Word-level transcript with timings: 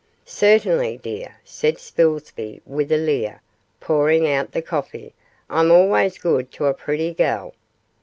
'Certainly, 0.25 0.97
dear,' 0.97 1.35
said 1.43 1.77
Spilsby, 1.77 2.59
with 2.65 2.91
a 2.91 2.97
leer, 2.97 3.39
pouring 3.79 4.27
out 4.27 4.51
the 4.51 4.63
coffee; 4.63 5.13
'I'm 5.47 5.69
allays 5.69 6.17
good 6.17 6.51
to 6.53 6.65
a 6.65 6.73
pretty 6.73 7.13
gal. 7.13 7.53